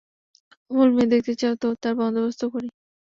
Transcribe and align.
অমল, 0.71 0.89
মেয়ে 0.95 1.11
দেখতে 1.13 1.33
চাও 1.41 1.53
তো 1.61 1.67
তার 1.81 1.93
বন্দোবস্ত 1.99 2.41
করি। 2.53 2.67